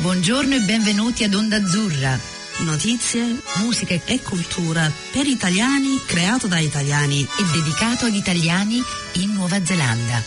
[0.00, 2.16] Buongiorno e benvenuti ad Onda Azzurra.
[2.58, 8.80] Notizie, musica e cultura per italiani, creato da italiani e dedicato agli italiani
[9.14, 10.22] in Nuova Zelanda.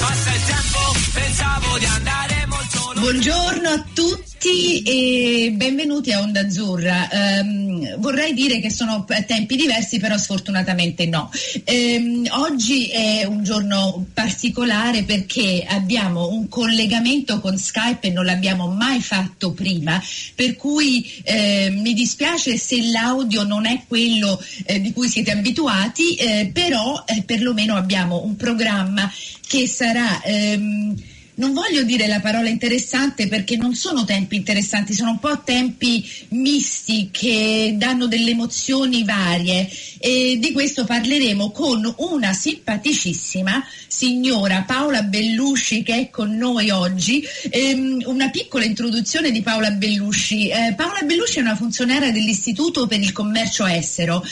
[0.00, 0.78] Passa il tempo,
[1.12, 7.08] pensavo di andare molto Buongiorno a tutti e benvenuti a Onda Azzurra.
[7.12, 7.67] Um,
[7.98, 11.30] vorrei dire che sono tempi diversi, però sfortunatamente no.
[11.66, 18.68] Um, oggi è un giorno particolare perché abbiamo un collegamento con Skype e non l'abbiamo
[18.68, 20.02] mai fatto prima,
[20.34, 26.14] per cui eh, mi dispiace se l'audio non è quello eh, di cui siete abituati,
[26.14, 29.10] eh, però eh, perlomeno abbiamo un programma
[29.46, 30.22] che sarà...
[30.22, 35.42] Ehm, non voglio dire la parola interessante perché non sono tempi interessanti, sono un po'
[35.42, 44.62] tempi misti che danno delle emozioni varie e di questo parleremo con una simpaticissima signora
[44.66, 47.24] Paola Bellusci che è con noi oggi.
[47.50, 50.48] Ehm, una piccola introduzione di Paola Bellusci.
[50.48, 54.24] Eh, Paola Bellusci è una funzionaria dell'Istituto per il Commercio Estero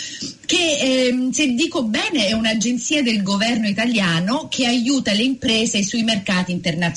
[0.45, 6.03] che ehm, se dico bene è un'agenzia del governo italiano che aiuta le imprese sui
[6.03, 6.95] mercati internazionali.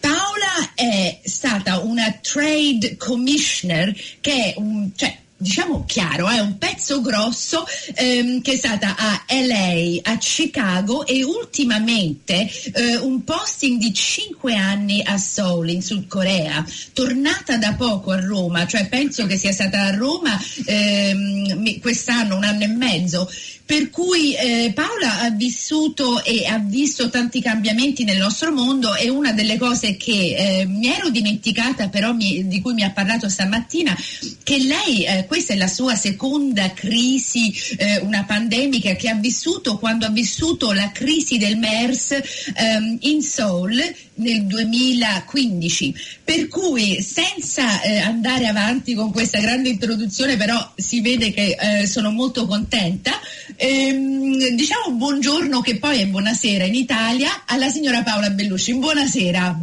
[0.00, 7.00] Paola è stata una trade commissioner che è un, cioè, diciamo chiaro, è un pezzo
[7.00, 13.94] grosso ehm, che è stata a LA, a Chicago e ultimamente eh, un posting di
[13.94, 19.36] 5 anni a Seoul in Sud Corea, tornata da poco a Roma, cioè penso che
[19.36, 23.30] sia stata a Roma ehm, quest'anno, un anno e mezzo.
[23.68, 29.10] Per cui eh, Paola ha vissuto e ha visto tanti cambiamenti nel nostro mondo e
[29.10, 33.28] una delle cose che eh, mi ero dimenticata però mi, di cui mi ha parlato
[33.28, 33.94] stamattina,
[34.42, 39.76] che lei, eh, questa è la sua seconda crisi, eh, una pandemica che ha vissuto
[39.76, 42.12] quando ha vissuto la crisi del MERS
[42.54, 43.78] ehm, in Seoul
[44.18, 45.94] nel 2015.
[46.24, 51.86] Per cui senza eh, andare avanti con questa grande introduzione però si vede che eh,
[51.86, 53.20] sono molto contenta.
[53.60, 58.72] Ehm, diciamo buongiorno che poi è buonasera in Italia alla signora Paola Bellusci.
[58.76, 59.58] Buonasera.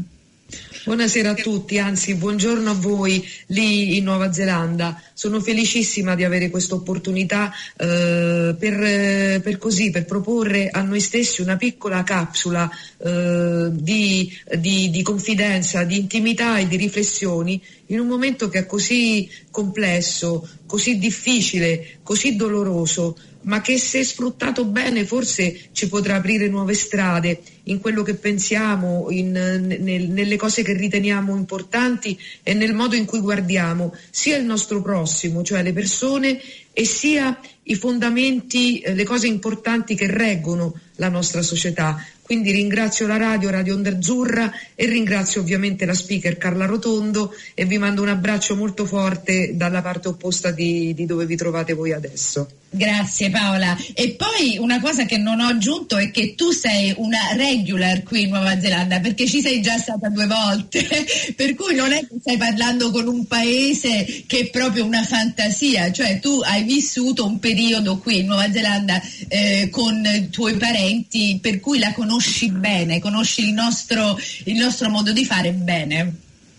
[0.83, 5.01] Buonasera a tutti, anzi buongiorno a voi lì in Nuova Zelanda.
[5.13, 11.41] Sono felicissima di avere questa opportunità eh, per, per, così, per proporre a noi stessi
[11.41, 18.07] una piccola capsula eh, di, di, di confidenza, di intimità e di riflessioni in un
[18.07, 25.69] momento che è così complesso, così difficile, così doloroso ma che se sfruttato bene forse
[25.71, 31.35] ci potrà aprire nuove strade in quello che pensiamo, in, nel, nelle cose che riteniamo
[31.35, 36.39] importanti e nel modo in cui guardiamo sia il nostro prossimo, cioè le persone,
[36.77, 42.05] e sia i fondamenti, eh, le cose importanti che reggono la nostra società.
[42.21, 47.65] Quindi ringrazio la radio, Radio Onda Azzurra e ringrazio ovviamente la speaker Carla Rotondo e
[47.65, 51.93] vi mando un abbraccio molto forte dalla parte opposta di, di dove vi trovate voi
[51.93, 52.47] adesso.
[52.75, 53.77] Grazie Paola.
[53.93, 58.23] E poi una cosa che non ho aggiunto è che tu sei una regular qui
[58.23, 60.85] in Nuova Zelanda perché ci sei già stata due volte,
[61.35, 65.89] per cui non è che stai parlando con un paese che è proprio una fantasia,
[65.93, 71.39] cioè tu hai vissuto un periodo qui in Nuova Zelanda eh, con i tuoi parenti
[71.41, 76.13] per cui la conosci bene, conosci il nostro, il nostro modo di fare bene.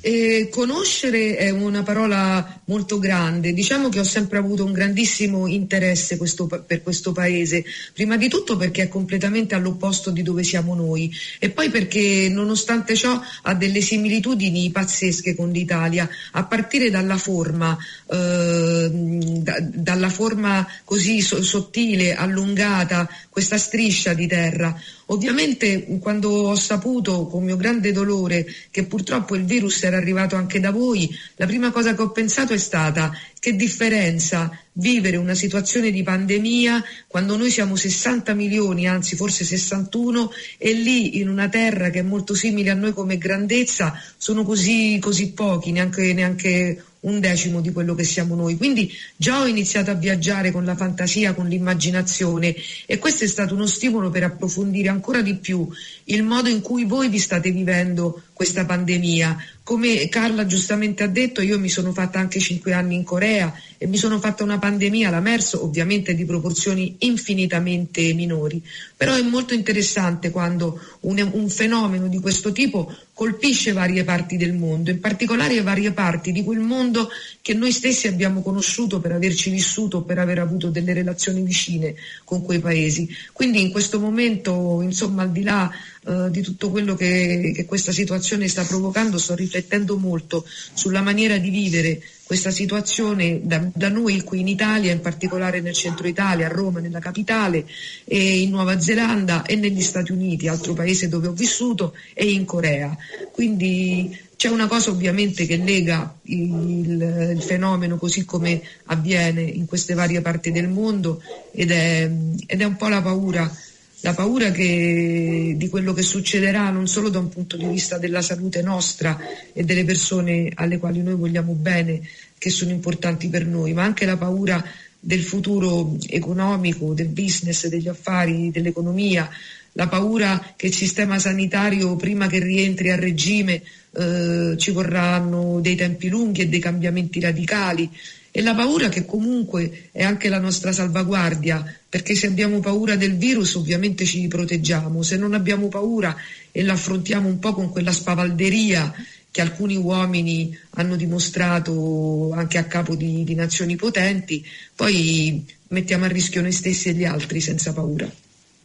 [0.00, 6.16] Eh, conoscere è una parola molto grande, diciamo che ho sempre avuto un grandissimo interesse
[6.16, 11.10] questo, per questo paese, prima di tutto perché è completamente all'opposto di dove siamo noi.
[11.40, 17.76] E poi perché nonostante ciò ha delle similitudini pazzesche con l'Italia, a partire dalla forma,
[18.10, 24.80] eh, da, dalla forma così so, sottile, allungata, questa striscia di terra.
[25.10, 30.60] Ovviamente quando ho saputo con mio grande dolore che purtroppo il virus era arrivato anche
[30.60, 35.90] da voi, la prima cosa che ho pensato è stata che differenza vivere una situazione
[35.90, 41.90] di pandemia quando noi siamo 60 milioni, anzi forse 61, e lì in una terra
[41.90, 47.20] che è molto simile a noi come grandezza sono così, così pochi, neanche, neanche un
[47.20, 48.56] decimo di quello che siamo noi.
[48.56, 52.54] Quindi già ho iniziato a viaggiare con la fantasia, con l'immaginazione
[52.86, 55.68] e questo è stato uno stimolo per approfondire ancora di più
[56.04, 59.36] il modo in cui voi vi state vivendo questa pandemia.
[59.64, 63.88] Come Carla giustamente ha detto, io mi sono fatta anche cinque anni in Corea e
[63.88, 68.62] mi sono fatta una pandemia, la MERS, ovviamente di proporzioni infinitamente minori.
[68.96, 74.54] Però è molto interessante quando un, un fenomeno di questo tipo colpisce varie parti del
[74.54, 77.08] mondo, in particolare varie parti di quel mondo
[77.42, 82.42] che noi stessi abbiamo conosciuto per averci vissuto, per aver avuto delle relazioni vicine con
[82.44, 83.08] quei paesi.
[83.32, 85.68] Quindi in questo momento, insomma, al di là
[86.06, 91.38] eh, di tutto quello che, che questa situazione sta provocando, sto riflettendo molto sulla maniera
[91.38, 96.46] di vivere questa situazione da, da, noi qui in Italia, in particolare nel centro Italia,
[96.46, 97.64] a Roma, nella capitale,
[98.04, 102.44] e in Nuova Zelanda e negli Stati Uniti, altro paese dove ho vissuto, e in
[102.44, 102.94] Corea.
[103.32, 109.94] Quindi c'è una cosa ovviamente che lega il, il, fenomeno così come avviene in queste
[109.94, 111.20] varie parti del mondo
[111.50, 112.08] ed è,
[112.46, 113.50] ed è un po' la paura
[114.00, 118.22] la paura che, di quello che succederà non solo da un punto di vista della
[118.22, 119.18] salute nostra
[119.52, 122.00] e delle persone alle quali noi vogliamo bene,
[122.38, 124.64] che sono importanti per noi, ma anche la paura
[125.00, 129.28] del futuro economico, del business, degli affari, dell'economia,
[129.72, 133.62] la paura che il sistema sanitario prima che rientri a regime
[133.92, 137.90] eh, ci vorranno dei tempi lunghi e dei cambiamenti radicali
[138.38, 143.16] e la paura che comunque è anche la nostra salvaguardia, perché se abbiamo paura del
[143.16, 146.14] virus ovviamente ci proteggiamo, se non abbiamo paura
[146.52, 148.94] e l'affrontiamo un po' con quella spavalderia
[149.32, 156.08] che alcuni uomini hanno dimostrato anche a capo di, di nazioni potenti, poi mettiamo a
[156.08, 158.08] rischio noi stessi e gli altri senza paura.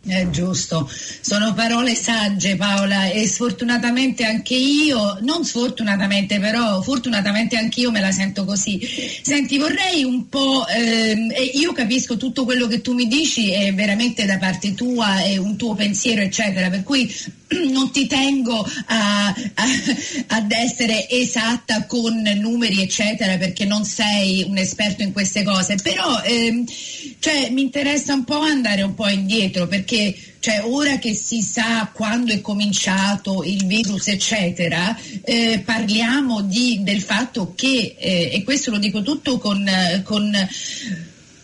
[0.05, 0.91] È giusto,
[1.21, 8.01] sono parole sagge Paola e sfortunatamente anche io, non sfortunatamente però, fortunatamente anche io me
[8.01, 8.81] la sento così.
[9.21, 14.25] Senti, vorrei un po', ehm, io capisco tutto quello che tu mi dici è veramente
[14.25, 17.09] da parte tua, è un tuo pensiero eccetera, per cui
[17.71, 19.35] non ti tengo a, a,
[20.27, 26.19] ad essere esatta con numeri eccetera perché non sei un esperto in queste cose, però
[26.23, 26.65] ehm,
[27.23, 31.89] cioè, mi interessa un po' andare un po' indietro perché cioè, ora che si sa
[31.93, 34.93] quando è cominciato il virus, eccetera,
[35.23, 39.65] eh, parliamo di, del fatto che, eh, e questo lo dico tutto con,
[40.03, 40.35] con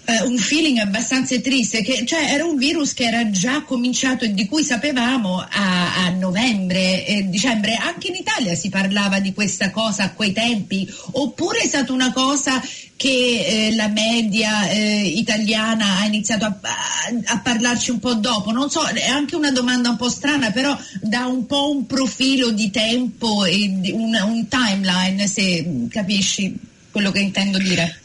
[0.09, 4.33] eh, un feeling abbastanza triste, che cioè, era un virus che era già cominciato e
[4.33, 9.69] di cui sapevamo a, a novembre, eh, dicembre, anche in Italia si parlava di questa
[9.69, 12.61] cosa a quei tempi, oppure è stata una cosa
[12.95, 18.51] che eh, la media eh, italiana ha iniziato a, a, a, parlarci un po' dopo?
[18.51, 22.51] Non so, è anche una domanda un po' strana, però dà un po' un profilo
[22.51, 26.53] di tempo e un, un timeline, se capisci
[26.91, 28.01] quello che intendo dire.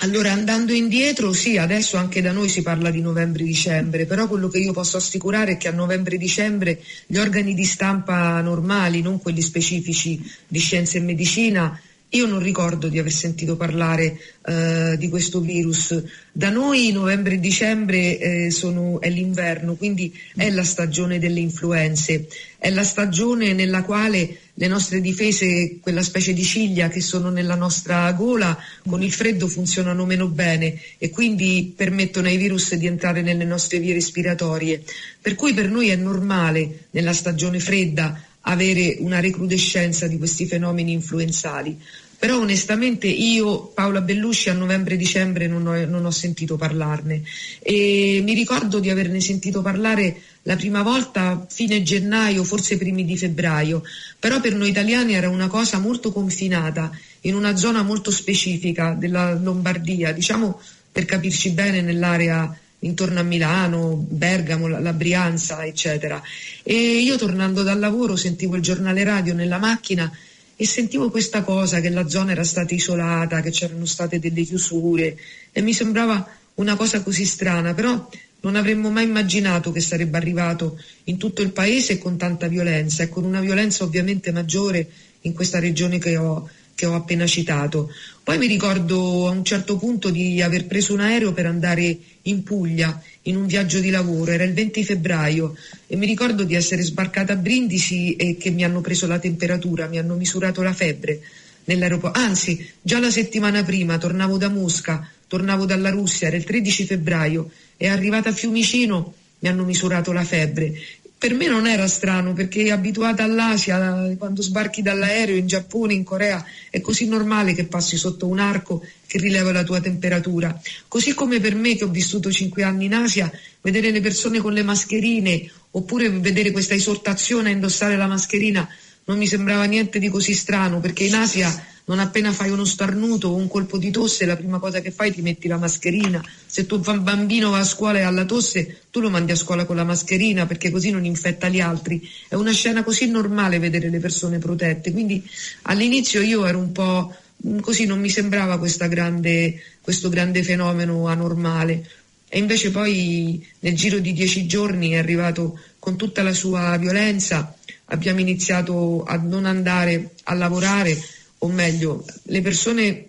[0.00, 4.58] Allora, andando indietro, sì, adesso anche da noi si parla di novembre-dicembre, però quello che
[4.58, 10.22] io posso assicurare è che a novembre-dicembre gli organi di stampa normali, non quelli specifici
[10.46, 11.80] di scienza e medicina,
[12.10, 16.00] io non ricordo di aver sentito parlare eh, di questo virus.
[16.30, 22.28] Da noi novembre e dicembre eh, sono, è l'inverno, quindi è la stagione delle influenze,
[22.58, 27.56] è la stagione nella quale le nostre difese, quella specie di ciglia che sono nella
[27.56, 28.56] nostra gola,
[28.86, 33.80] con il freddo funzionano meno bene e quindi permettono ai virus di entrare nelle nostre
[33.80, 34.82] vie respiratorie.
[35.20, 40.92] Per cui per noi è normale nella stagione fredda avere una recrudescenza di questi fenomeni
[40.92, 41.78] influenzali.
[42.18, 47.22] Però onestamente io, Paola Bellusci, a novembre-dicembre non ho, non ho sentito parlarne
[47.60, 53.18] e mi ricordo di averne sentito parlare la prima volta fine gennaio, forse primi di
[53.18, 53.82] febbraio,
[54.18, 56.90] però per noi italiani era una cosa molto confinata,
[57.22, 60.58] in una zona molto specifica della Lombardia, diciamo
[60.90, 66.22] per capirci bene nell'area intorno a Milano, Bergamo, la, la Brianza, eccetera.
[66.62, 70.10] E io tornando dal lavoro sentivo il giornale radio nella macchina
[70.56, 75.16] e sentivo questa cosa che la zona era stata isolata, che c'erano state delle chiusure
[75.52, 78.08] e mi sembrava una cosa così strana, però
[78.40, 83.08] non avremmo mai immaginato che sarebbe arrivato in tutto il paese con tanta violenza e
[83.08, 84.88] con una violenza ovviamente maggiore
[85.22, 87.90] in questa regione che ho, che ho appena citato.
[88.22, 92.42] Poi mi ricordo a un certo punto di aver preso un aereo per andare in
[92.44, 95.56] Puglia in un viaggio di lavoro, era il 20 febbraio
[95.86, 99.88] e mi ricordo di essere sbarcata a Brindisi e che mi hanno preso la temperatura,
[99.88, 101.20] mi hanno misurato la febbre
[101.64, 106.84] nell'aeroporto, anzi già la settimana prima tornavo da Mosca, tornavo dalla Russia, era il 13
[106.84, 110.72] febbraio e arrivata a Fiumicino mi hanno misurato la febbre
[111.18, 116.44] per me non era strano perché abituata all'Asia, quando sbarchi dall'aereo in Giappone, in Corea,
[116.70, 120.60] è così normale che passi sotto un arco che rileva la tua temperatura.
[120.88, 123.30] Così come per me che ho vissuto cinque anni in Asia,
[123.62, 128.68] vedere le persone con le mascherine oppure vedere questa esortazione a indossare la mascherina
[129.06, 133.28] non mi sembrava niente di così strano perché in Asia non appena fai uno starnuto
[133.28, 136.24] o un colpo di tosse, la prima cosa che fai ti metti la mascherina.
[136.44, 139.64] Se tuo bambino va a scuola e ha la tosse, tu lo mandi a scuola
[139.66, 142.08] con la mascherina perché così non infetta gli altri.
[142.28, 144.90] È una scena così normale vedere le persone protette.
[144.90, 145.24] Quindi
[145.62, 147.14] all'inizio io ero un po'
[147.46, 151.88] mm, così, non mi sembrava grande, questo grande fenomeno anormale.
[152.28, 157.56] E invece poi nel giro di dieci giorni è arrivato con tutta la sua violenza
[157.86, 160.98] abbiamo iniziato a non andare a lavorare,
[161.46, 163.08] o meglio, le persone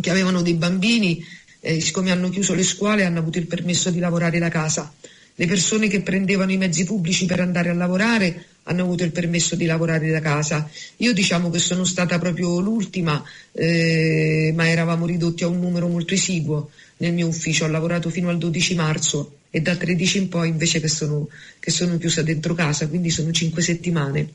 [0.00, 1.24] che avevano dei bambini,
[1.60, 4.92] eh, siccome hanno chiuso le scuole, hanno avuto il permesso di lavorare da casa.
[5.34, 9.56] Le persone che prendevano i mezzi pubblici per andare a lavorare hanno avuto il permesso
[9.56, 10.68] di lavorare da casa.
[10.98, 16.14] Io diciamo che sono stata proprio l'ultima, eh, ma eravamo ridotti a un numero molto
[16.14, 17.64] esiguo nel mio ufficio.
[17.64, 21.70] Ho lavorato fino al 12 marzo e da 13 in poi invece che sono, che
[21.70, 24.34] sono chiusa dentro casa, quindi sono cinque settimane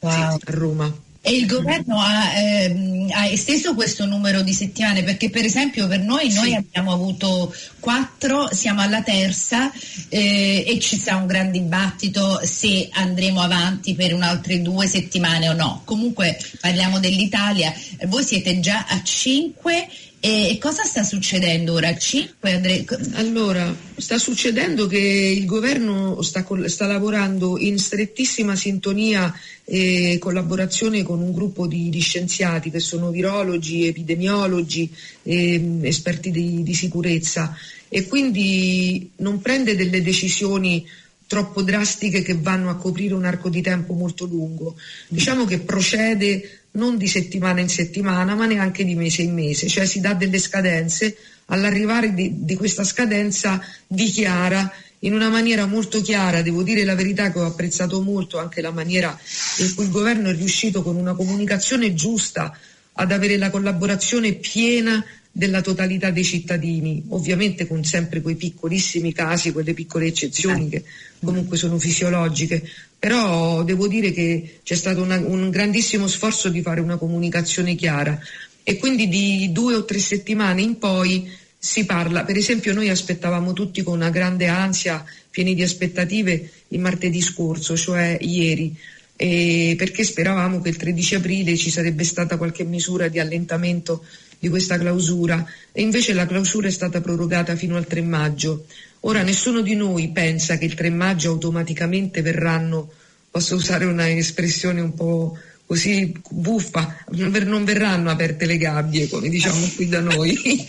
[0.00, 0.12] wow.
[0.12, 1.06] sì, a Roma.
[1.20, 6.00] E il governo ha, ehm, ha, esteso questo numero di settimane perché per esempio per
[6.00, 6.38] noi, sì.
[6.38, 9.70] noi abbiamo avuto quattro, siamo alla terza
[10.08, 15.54] eh, e ci sta un gran dibattito se andremo avanti per un'altre due settimane o
[15.54, 15.82] no.
[15.84, 17.74] Comunque parliamo dell'Italia,
[18.06, 19.88] voi siete già a cinque
[20.20, 21.96] e cosa sta succedendo ora?
[21.96, 22.84] 5 Andre...
[23.12, 29.32] Allora, sta succedendo che il governo sta, sta lavorando in strettissima sintonia
[29.64, 36.64] e collaborazione con un gruppo di, di scienziati che sono virologi, epidemiologi, eh, esperti di,
[36.64, 37.56] di sicurezza
[37.88, 40.84] e quindi non prende delle decisioni
[41.28, 44.76] troppo drastiche che vanno a coprire un arco di tempo molto lungo.
[45.08, 49.86] Diciamo che procede non di settimana in settimana, ma neanche di mese in mese, cioè
[49.86, 54.70] si dà delle scadenze, all'arrivare di, di questa scadenza dichiara
[55.00, 58.72] in una maniera molto chiara, devo dire la verità che ho apprezzato molto anche la
[58.72, 59.16] maniera
[59.58, 62.56] in cui il governo è riuscito con una comunicazione giusta
[62.92, 65.04] ad avere la collaborazione piena
[65.38, 70.82] della totalità dei cittadini, ovviamente con sempre quei piccolissimi casi, quelle piccole eccezioni che
[71.22, 72.68] comunque sono fisiologiche,
[72.98, 78.18] però devo dire che c'è stato una, un grandissimo sforzo di fare una comunicazione chiara.
[78.64, 83.52] E quindi di due o tre settimane in poi si parla, per esempio noi aspettavamo
[83.52, 88.76] tutti con una grande ansia, pieni di aspettative, il martedì scorso, cioè ieri,
[89.14, 94.04] perché speravamo che il 13 aprile ci sarebbe stata qualche misura di allentamento
[94.38, 98.66] di questa clausura e invece la clausura è stata prorogata fino al 3 maggio.
[99.00, 102.90] Ora nessuno di noi pensa che il 3 maggio automaticamente verranno,
[103.30, 109.70] posso usare una espressione un po' così buffa, non verranno aperte le gabbie come diciamo
[109.76, 110.34] qui da noi.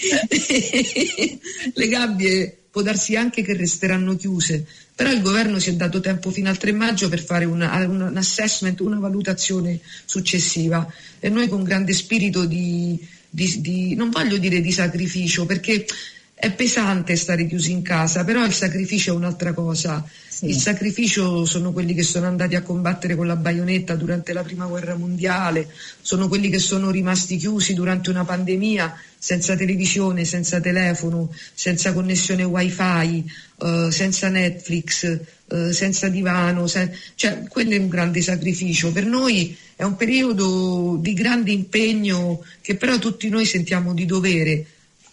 [1.73, 6.29] le gabbie può darsi anche che resteranno chiuse, però il governo si è dato tempo
[6.31, 11.63] fino al 3 maggio per fare una, un assessment, una valutazione successiva e noi con
[11.63, 12.99] grande spirito di,
[13.29, 15.85] di, di, non voglio dire di sacrificio, perché
[16.33, 20.07] è pesante stare chiusi in casa, però il sacrificio è un'altra cosa.
[20.29, 20.45] Sì.
[20.45, 24.65] Il sacrificio sono quelli che sono andati a combattere con la baionetta durante la prima
[24.65, 25.67] guerra mondiale,
[26.01, 32.45] sono quelli che sono rimasti chiusi durante una pandemia senza televisione, senza telefono, senza connessione
[32.45, 38.93] wifi, uh, senza Netflix, uh, senza divano, sen- cioè quello è un grande sacrificio.
[38.93, 44.65] Per noi è un periodo di grande impegno che però tutti noi sentiamo di dovere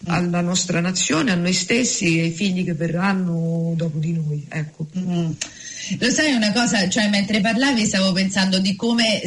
[0.07, 4.45] alla nostra nazione, a noi stessi e ai figli che verranno dopo di noi.
[4.49, 4.87] Ecco.
[4.97, 5.31] Mm.
[5.99, 9.21] Lo sai una cosa, cioè mentre parlavi stavo pensando di come,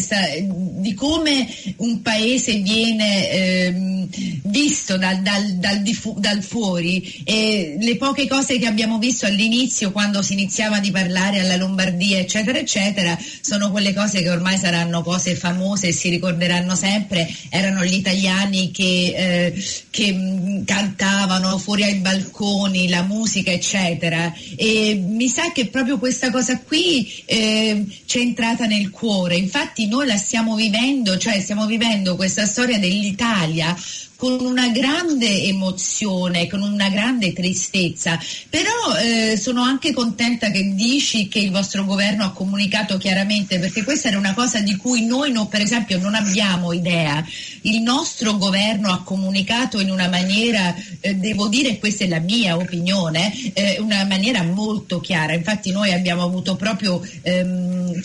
[0.78, 4.08] di come un paese viene ehm,
[4.44, 5.82] visto dal, dal, dal,
[6.16, 7.22] dal, fuori.
[7.24, 12.18] E le poche cose che abbiamo visto all'inizio quando si iniziava di parlare alla Lombardia
[12.18, 17.84] eccetera eccetera sono quelle cose che ormai saranno cose famose e si ricorderanno sempre, erano
[17.84, 24.32] gli italiani che, eh, che mm, cantavano fuori ai balconi, la musica eccetera.
[24.56, 29.36] E mi sa che proprio questa cosa cosa qui eh, ci è entrata nel cuore,
[29.36, 33.76] infatti noi la stiamo vivendo, cioè stiamo vivendo questa storia dell'Italia
[34.20, 41.26] con una grande emozione, con una grande tristezza, però eh, sono anche contenta che dici
[41.26, 45.32] che il vostro governo ha comunicato chiaramente, perché questa era una cosa di cui noi
[45.32, 47.24] no, per esempio non abbiamo idea.
[47.62, 52.56] Il nostro governo ha comunicato in una maniera, eh, devo dire, questa è la mia
[52.56, 55.32] opinione, eh, una maniera molto chiara.
[55.32, 58.02] Infatti noi abbiamo avuto proprio ehm,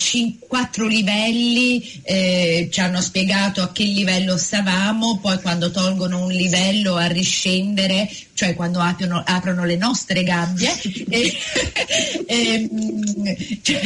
[0.48, 6.30] quattro livelli, eh, ci hanno spiegato a che livello stavamo, poi quando tolgono raggiungono un
[6.30, 10.70] livello a riscendere, cioè quando aprono, aprono le nostre gabbie.
[11.08, 11.36] e,
[12.26, 13.80] e, cioè,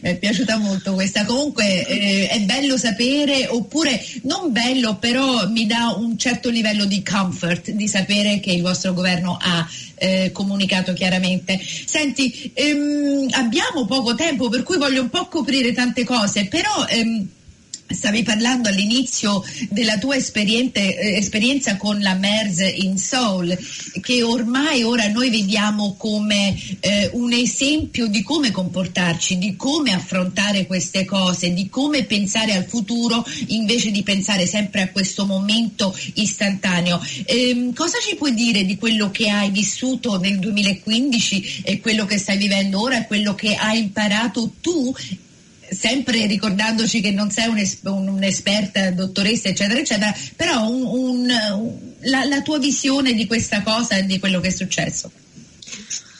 [0.00, 1.24] mi è piaciuta molto questa.
[1.24, 7.02] Comunque eh, è bello sapere, oppure non bello, però mi dà un certo livello di
[7.02, 11.60] comfort di sapere che il vostro governo ha eh, comunicato chiaramente.
[11.60, 16.86] Senti, ehm, abbiamo poco tempo, per cui voglio un po' coprire tante cose, però...
[16.88, 17.28] Ehm,
[17.92, 23.58] Stavi parlando all'inizio della tua eh, esperienza con la MERS in Seoul,
[24.00, 30.66] che ormai ora noi vediamo come eh, un esempio di come comportarci, di come affrontare
[30.66, 37.04] queste cose, di come pensare al futuro invece di pensare sempre a questo momento istantaneo.
[37.24, 42.18] Eh, cosa ci puoi dire di quello che hai vissuto nel 2015 e quello che
[42.18, 44.94] stai vivendo ora e quello che hai imparato tu
[45.70, 47.48] sempre ricordandoci che non sei
[47.82, 54.06] un'esperta, dottoressa, eccetera, eccetera, però un, un, la, la tua visione di questa cosa e
[54.06, 55.10] di quello che è successo.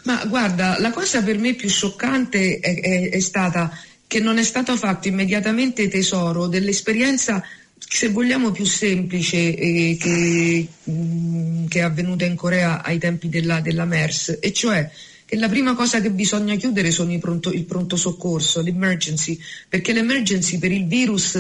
[0.05, 3.71] Ma guarda, la cosa per me più scioccante è, è, è stata
[4.07, 7.45] che non è stato fatto immediatamente tesoro dell'esperienza
[7.79, 13.29] se vogliamo più semplice eh, che, mh, mm, che, è avvenuta in Corea ai tempi
[13.29, 14.89] della, della MERS, e cioè
[15.31, 20.59] che la prima cosa che bisogna chiudere sono pronto, il pronto soccorso, l'emergency, perché l'emergency
[20.59, 21.37] per il virus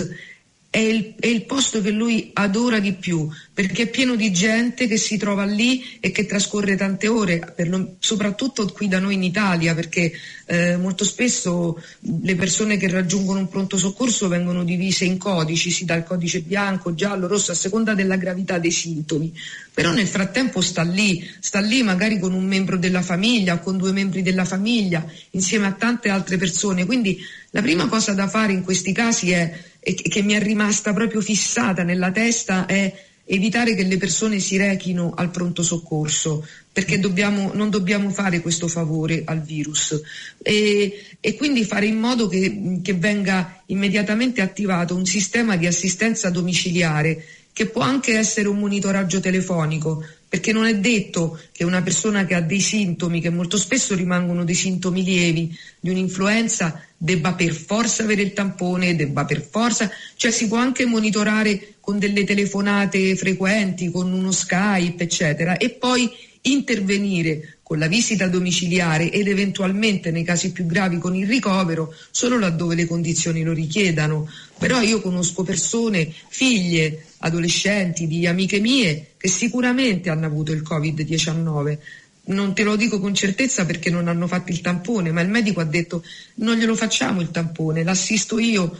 [0.70, 3.28] è il, è il, posto che lui adora di più,
[3.60, 7.96] perché è pieno di gente che si trova lì e che trascorre tante ore, lo,
[7.98, 10.10] soprattutto qui da noi in Italia, perché
[10.46, 11.78] eh, molto spesso
[12.22, 16.40] le persone che raggiungono un pronto soccorso vengono divise in codici, si dà il codice
[16.40, 19.30] bianco, giallo, rosso, a seconda della gravità dei sintomi.
[19.74, 23.92] Però nel frattempo sta lì, sta lì magari con un membro della famiglia con due
[23.92, 26.86] membri della famiglia, insieme a tante altre persone.
[26.86, 27.18] Quindi
[27.50, 31.22] la prima cosa da fare in questi casi è e che mi è rimasta proprio
[31.22, 37.52] fissata nella testa è evitare che le persone si rechino al pronto soccorso, perché dobbiamo,
[37.54, 40.00] non dobbiamo fare questo favore al virus.
[40.42, 46.28] E, e quindi fare in modo che, che venga immediatamente attivato un sistema di assistenza
[46.28, 52.24] domiciliare che può anche essere un monitoraggio telefonico, perché non è detto che una persona
[52.24, 57.52] che ha dei sintomi, che molto spesso rimangono dei sintomi lievi di un'influenza, debba per
[57.52, 63.16] forza avere il tampone, debba per forza, cioè si può anche monitorare con delle telefonate
[63.16, 66.08] frequenti, con uno Skype, eccetera, e poi
[66.42, 72.36] intervenire con la visita domiciliare ed eventualmente nei casi più gravi con il ricovero solo
[72.36, 74.28] laddove le condizioni lo richiedano.
[74.58, 81.78] Però io conosco persone, figlie, adolescenti, di amiche mie che sicuramente hanno avuto il Covid-19.
[82.24, 85.60] Non te lo dico con certezza perché non hanno fatto il tampone, ma il medico
[85.60, 86.02] ha detto
[86.38, 88.76] non glielo facciamo il tampone, l'assisto io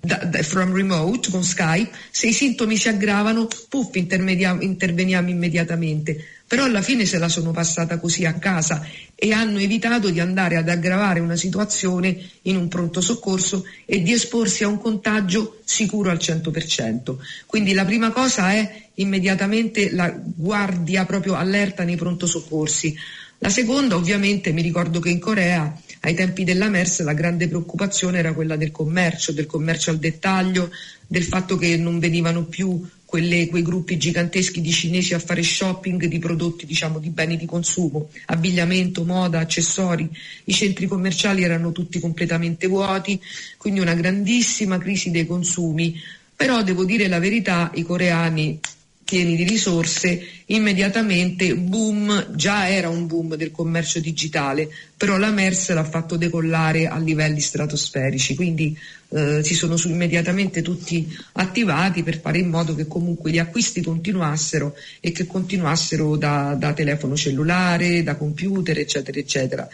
[0.00, 6.64] da, da, from remote con Skype, se i sintomi si aggravano, puff, interveniamo immediatamente però
[6.64, 10.68] alla fine se la sono passata così a casa e hanno evitato di andare ad
[10.68, 16.18] aggravare una situazione in un pronto soccorso e di esporsi a un contagio sicuro al
[16.18, 17.16] 100%.
[17.46, 22.96] Quindi la prima cosa è immediatamente la guardia proprio allerta nei pronto soccorsi.
[23.38, 28.18] La seconda ovviamente mi ricordo che in Corea ai tempi della MERS la grande preoccupazione
[28.18, 30.70] era quella del commercio, del commercio al dettaglio,
[31.06, 36.04] del fatto che non venivano più quelle, quei gruppi giganteschi di cinesi a fare shopping
[36.06, 40.10] di prodotti, diciamo, di beni di consumo, abbigliamento, moda, accessori.
[40.44, 43.18] I centri commerciali erano tutti completamente vuoti,
[43.56, 45.98] quindi una grandissima crisi dei consumi.
[46.34, 48.60] Però devo dire la verità, i coreani
[49.06, 55.72] pieni di risorse, immediatamente boom, già era un boom del commercio digitale, però la MERS
[55.72, 58.76] l'ha fatto decollare a livelli stratosferici, quindi
[59.10, 64.74] eh, si sono immediatamente tutti attivati per fare in modo che comunque gli acquisti continuassero
[64.98, 69.68] e che continuassero da, da telefono cellulare, da computer, eccetera, eccetera.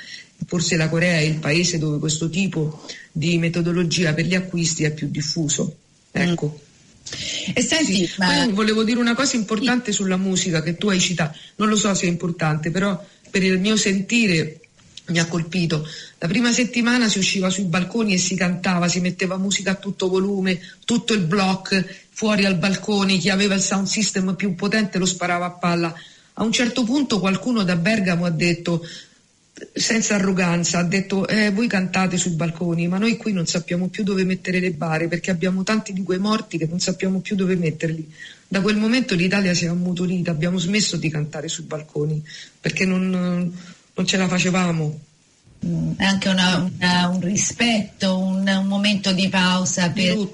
[0.45, 4.93] Forse la Corea è il paese dove questo tipo di metodologia per gli acquisti è
[4.93, 5.75] più diffuso.
[6.11, 6.55] Ecco.
[6.55, 6.71] Mm.
[7.55, 8.47] E senti, sì, ma...
[8.51, 12.07] volevo dire una cosa importante sulla musica che tu hai citato, non lo so se
[12.07, 14.61] è importante, però per il mio sentire
[15.07, 15.87] mi ha colpito.
[16.19, 20.09] La prima settimana si usciva sui balconi e si cantava, si metteva musica a tutto
[20.09, 25.07] volume, tutto il block fuori al balcone, chi aveva il sound system più potente lo
[25.07, 25.95] sparava a palla.
[26.35, 28.87] A un certo punto qualcuno da Bergamo ha detto
[29.73, 34.03] senza arroganza, ha detto eh, voi cantate sui balconi, ma noi qui non sappiamo più
[34.03, 37.57] dove mettere le bare perché abbiamo tanti di quei morti che non sappiamo più dove
[37.57, 38.13] metterli.
[38.49, 42.23] Da quel momento l'Italia si è ammutolita, abbiamo smesso di cantare sui balconi
[42.61, 45.01] perché non, non ce la facevamo.
[45.65, 50.29] Mm, anche una, una, un rispetto, un, un, momento di pausa per, di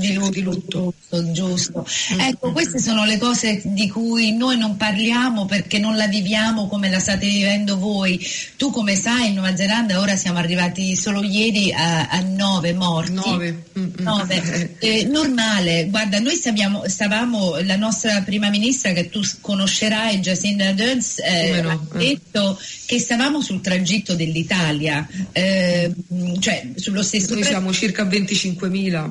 [0.00, 0.94] di di lutto.
[1.10, 1.86] Giusto, giusto.
[2.14, 2.20] Mm.
[2.20, 6.90] Ecco, queste sono le cose di cui noi non parliamo perché non la viviamo come
[6.90, 8.24] la state vivendo voi.
[8.56, 13.12] Tu come sai in Nuova Zelanda ora siamo arrivati solo ieri a, a nove morti.
[13.12, 13.64] Nove.
[13.78, 14.68] Mm, nove.
[14.80, 21.00] Eh, normale, guarda, noi stavamo, stavamo, la nostra prima ministra che tu conoscerai, Jacinda Ardern,
[21.22, 21.70] eh, no?
[21.70, 25.92] ha detto che stavamo sul tragitto dell'Italia, eh,
[26.38, 27.34] cioè sullo stesso...
[27.34, 29.10] Noi siamo circa 25.000.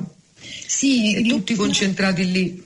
[0.70, 2.62] Sì, e tutti concentrati lì.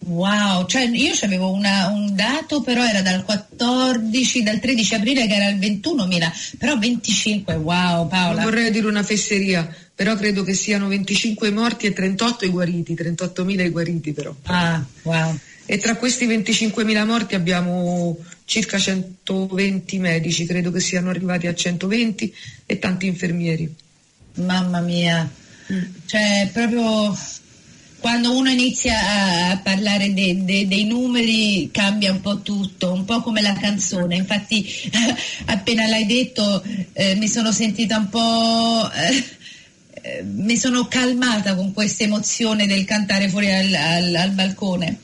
[0.00, 5.48] Wow, cioè io avevo un dato però era dal 14, dal 13 aprile che era
[5.48, 8.42] il 21.000, però 25, wow Paola.
[8.42, 12.92] Non vorrei dire una fesseria, però credo che siano 25 morti e 38 i guariti,
[12.92, 14.34] 38.000 i guariti però.
[14.44, 15.38] Ah, wow.
[15.64, 22.34] E tra questi 25.000 morti abbiamo circa 120 medici, credo che siano arrivati a 120
[22.66, 23.74] e tanti infermieri.
[24.34, 25.39] Mamma mia.
[26.06, 27.16] Cioè proprio
[28.00, 33.20] quando uno inizia a parlare de, de, dei numeri cambia un po' tutto, un po'
[33.20, 34.16] come la canzone.
[34.16, 34.66] Infatti
[35.46, 38.90] appena l'hai detto eh, mi sono sentita un po'...
[38.92, 39.38] Eh,
[40.02, 44.98] eh, mi sono calmata con questa emozione del cantare fuori al, al, al balcone.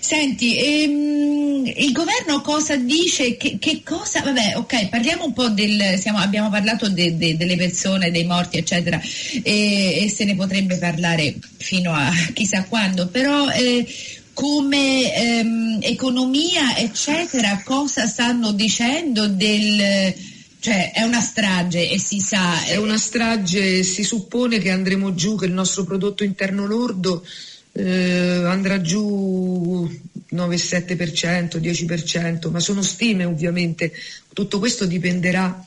[0.00, 1.37] Senti, ehm,
[1.76, 3.36] il governo cosa dice?
[3.36, 4.20] Che, che, cosa?
[4.22, 5.98] Vabbè, ok, parliamo un po' del.
[5.98, 9.00] Siamo, abbiamo parlato de, de, delle persone, dei morti, eccetera,
[9.42, 13.48] e, e, se ne potrebbe parlare fino a chissà quando, però.
[13.50, 13.86] Eh,
[14.32, 20.14] come ehm, economia, eccetera, cosa stanno dicendo del
[20.60, 22.64] cioè è una strage e si sa.
[22.64, 27.24] È una strage, si suppone che andremo giù, che il nostro prodotto interno lordo
[27.72, 29.88] eh, andrà giù
[30.32, 33.92] 9-7%, 10%, ma sono stime ovviamente.
[34.32, 35.64] Tutto questo dipenderà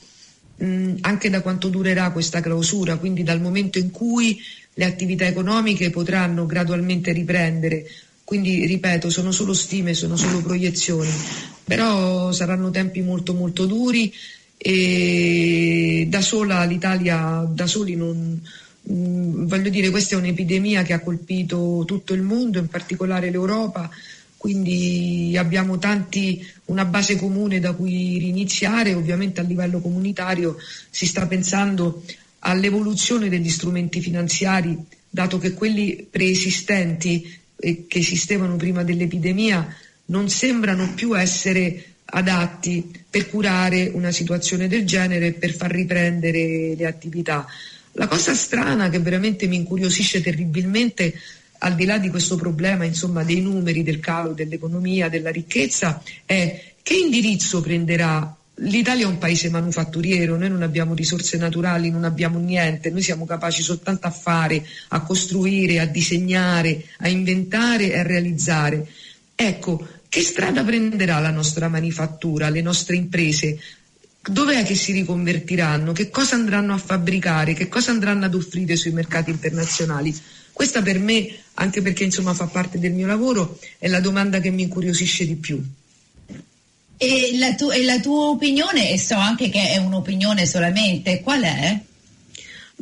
[0.58, 4.40] mh, anche da quanto durerà questa clausura, quindi dal momento in cui
[4.74, 7.86] le attività economiche potranno gradualmente riprendere.
[8.24, 11.10] Quindi, ripeto, sono solo stime, sono solo proiezioni,
[11.66, 14.14] però saranno tempi molto molto duri
[14.58, 18.40] e da sola l'Italia, da soli non,
[18.92, 23.90] voglio dire, questa è un'epidemia che ha colpito tutto il mondo, in particolare l'Europa,
[24.38, 30.58] quindi abbiamo tanti, una base comune da cui riniziare, ovviamente a livello comunitario
[30.90, 32.04] si sta pensando
[32.40, 34.76] all'evoluzione degli strumenti finanziari,
[35.08, 39.76] dato che quelli preesistenti e che esistevano prima dell'epidemia
[40.06, 46.74] non sembrano più essere adatti per curare una situazione del genere e per far riprendere
[46.76, 47.46] le attività.
[47.94, 51.14] La cosa strana che veramente mi incuriosisce terribilmente,
[51.60, 56.74] al di là di questo problema insomma, dei numeri, del calo dell'economia, della ricchezza, è
[56.82, 62.38] che indirizzo prenderà L'Italia è un paese manufatturiero, noi non abbiamo risorse naturali, non abbiamo
[62.38, 68.04] niente, noi siamo capaci soltanto a fare, a costruire, a disegnare, a inventare e a
[68.04, 68.86] realizzare.
[69.34, 73.58] Ecco, che strada prenderà la nostra manifattura, le nostre imprese?
[74.24, 75.94] Dov'è che si riconvertiranno?
[75.94, 77.54] Che cosa andranno a fabbricare?
[77.54, 80.16] Che cosa andranno ad offrire sui mercati internazionali?
[80.54, 84.52] Questa per me, anche perché insomma fa parte del mio lavoro, è la domanda che
[84.52, 85.60] mi incuriosisce di più.
[86.98, 91.42] E la, tu, e la tua opinione, e so anche che è un'opinione solamente, qual
[91.42, 91.80] è?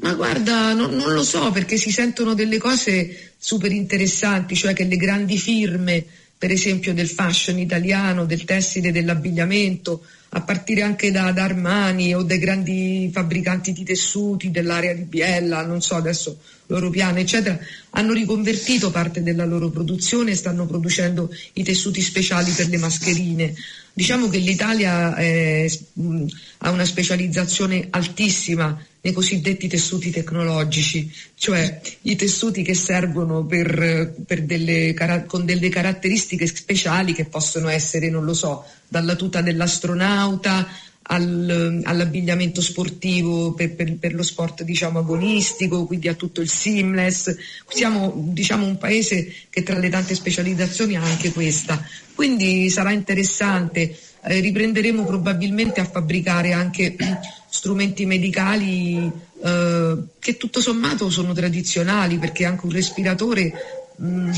[0.01, 4.83] Ma guarda, no, non lo so perché si sentono delle cose super interessanti, cioè che
[4.83, 6.05] le grandi firme
[6.37, 12.21] per esempio del fashion italiano, del tessile, dell'abbigliamento, a partire anche da, da, Armani o
[12.21, 17.57] dai grandi fabbricanti di tessuti dell'area di Biella, non so adesso loro piane, eccetera,
[17.91, 23.53] hanno riconvertito parte della loro produzione e stanno producendo i tessuti speciali per le mascherine.
[23.91, 26.25] Diciamo che l'Italia è, mh,
[26.59, 34.43] ha una specializzazione altissima nei cosiddetti tessuti tecnologici, cioè i tessuti che servono per, per
[34.43, 34.93] delle,
[35.25, 40.67] con delle caratteristiche speciali che possono essere, non lo so, dalla tuta dell'astronauta
[41.11, 47.35] al, all'abbigliamento sportivo per, per, per, lo sport diciamo agonistico, quindi a tutto il seamless.
[47.67, 51.83] Siamo diciamo, un paese che tra le tante specializzazioni ha anche questa.
[52.13, 56.95] Quindi sarà interessante, eh, riprenderemo probabilmente a fabbricare anche
[57.49, 59.11] strumenti medicali
[59.43, 63.53] eh, che tutto sommato sono tradizionali perché anche un respiratore
[64.01, 64.31] Mm,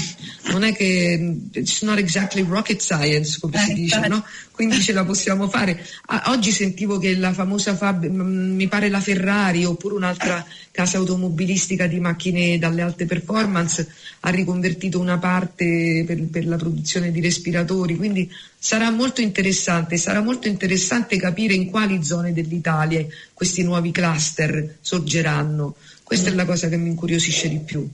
[0.50, 4.26] non è che it's not exactly rocket science come si eh, dice no?
[4.54, 5.86] quindi ce la possiamo fare.
[6.08, 10.98] Ah, oggi sentivo che la famosa fab mm, mi pare la Ferrari oppure un'altra casa
[10.98, 13.88] automobilistica di macchine dalle alte performance
[14.22, 17.98] ha riconvertito una parte per, per la produzione di respiratori.
[17.98, 24.78] Quindi sarà molto interessante sarà molto interessante capire in quali zone dell'Italia questi nuovi cluster
[24.82, 25.76] sorgeranno.
[26.04, 27.88] Questa è la cosa che mi incuriosisce di più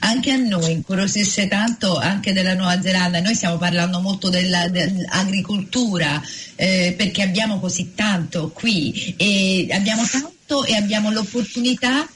[0.00, 6.22] anche a noi incuriosisce tanto anche della Nuova Zelanda, noi stiamo parlando molto dell'agricoltura
[6.54, 12.08] eh, perché abbiamo così tanto qui e abbiamo tanto e abbiamo l'opportunità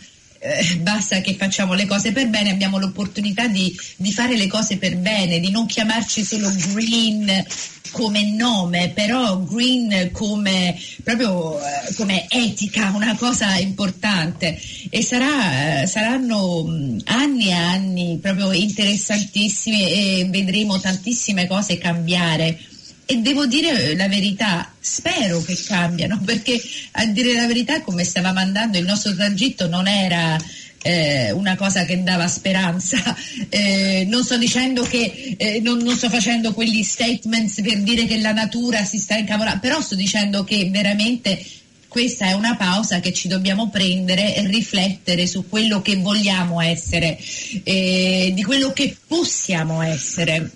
[0.42, 4.78] eh, basta che facciamo le cose per bene, abbiamo l'opportunità di, di, fare le cose
[4.78, 7.44] per bene, di non chiamarci solo green,
[7.90, 14.58] come nome, però green come proprio eh, come etica, una cosa importante.
[14.88, 22.58] E sarà, saranno mm, anni e anni proprio interessantissimi e vedremo tantissime cose cambiare.
[23.04, 26.60] E devo dire la verità, spero che cambiano, perché
[26.92, 30.38] a dire la verità come stavamo andando il nostro tragitto non era
[30.82, 32.98] eh, una cosa che dava speranza.
[33.52, 38.18] Eh, non sto dicendo che eh, non, non, sto facendo quegli statements per dire che
[38.20, 41.42] la natura si sta incavolando, però sto dicendo che veramente
[41.88, 47.18] questa è una pausa che ci dobbiamo prendere e riflettere su quello che vogliamo essere,
[47.64, 50.50] eh, di quello che possiamo essere,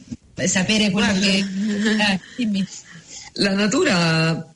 [0.45, 1.27] sapere quello Guarda.
[1.27, 1.39] che...
[2.39, 2.69] Eh,
[3.35, 4.55] la natura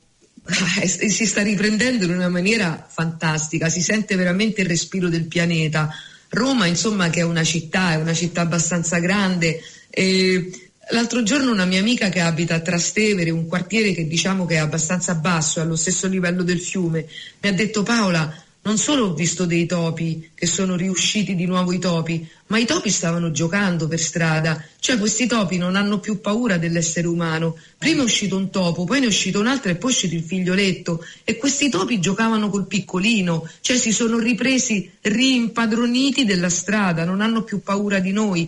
[0.51, 5.93] Ah, si sta riprendendo in una maniera fantastica, si sente veramente il respiro del pianeta.
[6.29, 9.61] Roma, insomma, che è una città, è una città abbastanza grande.
[9.89, 14.55] E l'altro giorno una mia amica che abita a Trastevere, un quartiere che diciamo che
[14.55, 17.05] è abbastanza basso, è allo stesso livello del fiume,
[17.41, 21.71] mi ha detto Paola, non solo ho visto dei topi, che sono riusciti di nuovo
[21.71, 26.19] i topi, ma i topi stavano giocando per strada, cioè questi topi non hanno più
[26.19, 27.57] paura dell'essere umano.
[27.77, 30.15] Prima è uscito un topo, poi ne è uscito un altro e poi è uscito
[30.15, 37.05] il figlioletto e questi topi giocavano col piccolino, cioè si sono ripresi rimpadroniti della strada,
[37.05, 38.47] non hanno più paura di noi.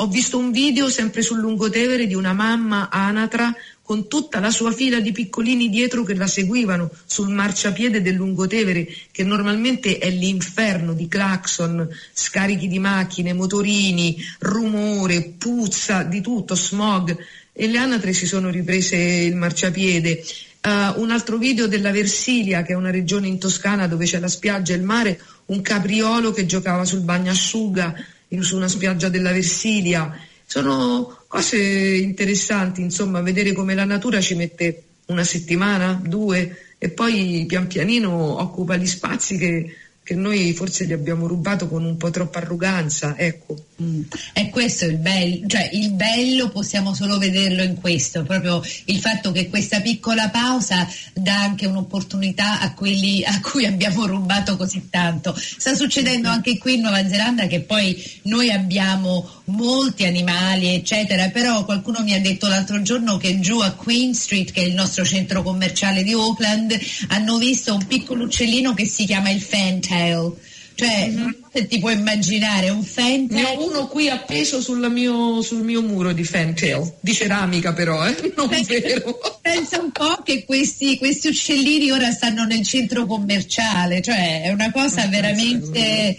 [0.00, 3.52] Ho visto un video sempre sul lungotevere di una mamma anatra
[3.88, 8.86] con tutta la sua fila di piccolini dietro che la seguivano sul marciapiede del Lungotevere,
[9.10, 17.16] che normalmente è l'inferno di clacson, scarichi di macchine, motorini, rumore, puzza, di tutto, smog.
[17.50, 20.22] E le anatre si sono riprese il marciapiede.
[20.62, 24.28] Uh, un altro video della Versilia, che è una regione in Toscana dove c'è la
[24.28, 27.94] spiaggia e il mare, un capriolo che giocava sul bagnasciuga
[28.40, 30.27] su una spiaggia della Versilia.
[30.50, 37.44] Sono cose interessanti, insomma, vedere come la natura ci mette una settimana, due e poi
[37.46, 39.74] pian pianino occupa gli spazi che
[40.08, 43.66] che noi forse gli abbiamo rubato con un po' troppa arroganza, ecco.
[43.82, 44.04] Mm.
[44.32, 48.98] E questo è il bello, cioè il bello possiamo solo vederlo in questo, proprio il
[49.00, 54.88] fatto che questa piccola pausa dà anche un'opportunità a quelli a cui abbiamo rubato così
[54.88, 55.36] tanto.
[55.38, 61.66] Sta succedendo anche qui in Nuova Zelanda che poi noi abbiamo molti animali, eccetera, però
[61.66, 65.04] qualcuno mi ha detto l'altro giorno che giù a Queen Street, che è il nostro
[65.04, 70.36] centro commerciale di Auckland, hanno visto un piccolo uccellino che si chiama il fantail fantail.
[70.74, 71.28] Cioè, mm-hmm.
[71.52, 73.42] se ti puoi immaginare un fantail.
[73.42, 78.14] Ne ho uno qui appeso mio, sul mio muro di fantail, di ceramica però, eh?
[78.36, 79.18] non pensa, vero.
[79.42, 84.70] Pensa un po' che questi, questi, uccellini ora stanno nel centro commerciale, cioè è una
[84.70, 86.16] cosa non veramente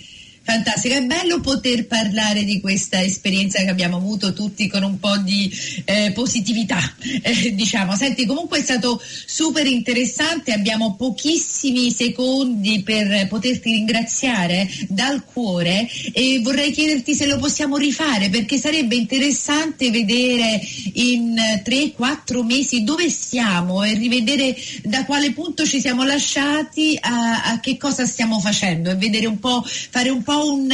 [0.50, 0.96] fantastica.
[0.96, 5.52] È bello poter parlare di questa esperienza che abbiamo avuto tutti con un po' di
[5.86, 6.80] eh, positività,
[7.22, 7.96] eh, diciamo.
[7.96, 16.40] Senti, comunque è stato super interessante, abbiamo pochissimi secondi per poterti ringraziare dal cuore e
[16.42, 20.60] vorrei chiederti se lo possiamo rifare perché sarebbe interessante vedere
[20.94, 27.60] in 3-4 mesi dove siamo e rivedere da quale punto ci siamo lasciati a, a
[27.60, 30.70] che cosa stiamo facendo e vedere un po', fare un po' un,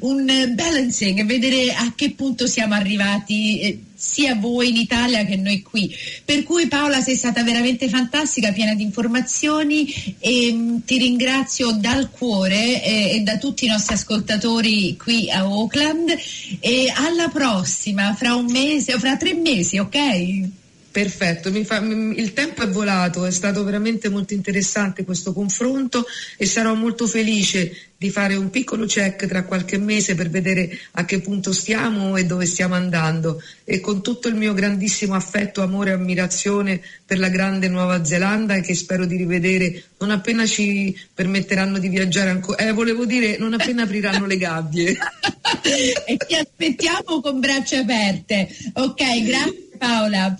[0.00, 5.60] un balancing, vedere a che punto siamo arrivati eh, sia voi in Italia che noi
[5.62, 5.92] qui.
[6.24, 12.10] Per cui Paola sei stata veramente fantastica, piena di informazioni e mm, ti ringrazio dal
[12.10, 16.16] cuore eh, e da tutti i nostri ascoltatori qui a Auckland
[16.60, 20.66] e alla prossima, fra un mese o fra tre mesi, ok?
[20.98, 26.04] Perfetto, fa, il tempo è volato, è stato veramente molto interessante questo confronto
[26.36, 31.04] e sarò molto felice di fare un piccolo check tra qualche mese per vedere a
[31.04, 35.90] che punto stiamo e dove stiamo andando e con tutto il mio grandissimo affetto, amore
[35.90, 41.78] e ammirazione per la grande Nuova Zelanda che spero di rivedere non appena ci permetteranno
[41.78, 44.98] di viaggiare ancora, eh, volevo dire non appena apriranno le gabbie.
[46.06, 48.48] e ti aspettiamo con braccia aperte.
[48.74, 50.36] Ok, grazie Paola.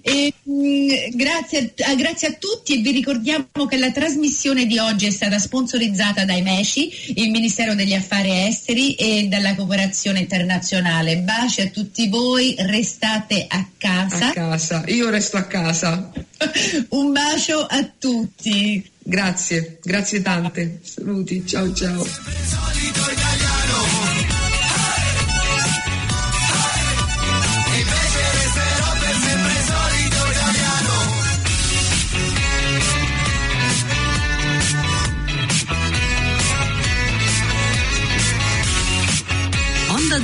[0.00, 4.78] E, mh, mm, grazie, a, grazie, a, tutti e vi ricordiamo che la trasmissione di
[4.78, 11.18] oggi è stata sponsorizzata dai MESCI, il Ministero degli Affari Esteri e dalla Cooperazione Internazionale.
[11.18, 14.28] Baci a tutti voi, restate a casa.
[14.28, 16.12] A casa, io resto a casa.
[16.90, 18.90] Un bacio a tutti.
[19.04, 20.78] Grazie, grazie tante.
[20.82, 23.31] Saluti, ciao ciao.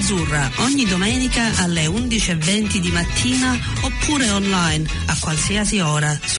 [0.08, 6.18] Azzurra ogni domenica alle 11.20 di mattina oppure online a qualsiasi ora